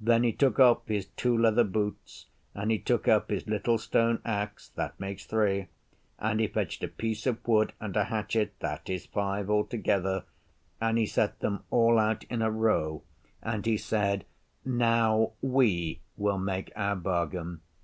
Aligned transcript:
Then 0.00 0.22
he 0.22 0.32
took 0.32 0.60
off 0.60 0.86
his 0.86 1.06
two 1.06 1.36
leather 1.36 1.64
boots 1.64 2.26
and 2.54 2.70
he 2.70 2.78
took 2.78 3.08
up 3.08 3.30
his 3.30 3.48
little 3.48 3.78
stone 3.78 4.22
axe 4.24 4.68
(that 4.76 5.00
makes 5.00 5.26
three) 5.26 5.66
and 6.20 6.38
he 6.38 6.46
fetched 6.46 6.84
a 6.84 6.86
piece 6.86 7.26
of 7.26 7.44
wood 7.48 7.72
and 7.80 7.96
a 7.96 8.04
hatchet 8.04 8.52
(that 8.60 8.88
is 8.88 9.06
five 9.06 9.50
altogether), 9.50 10.22
and 10.80 10.98
he 10.98 11.06
set 11.06 11.40
them 11.40 11.64
out 11.74 12.22
in 12.30 12.42
a 12.42 12.50
row 12.52 13.02
and 13.42 13.66
he 13.66 13.76
said, 13.76 14.24
'Now 14.64 15.32
we 15.42 16.00
will 16.16 16.38
make 16.38 16.70
our 16.76 16.94
bargain. 16.94 17.60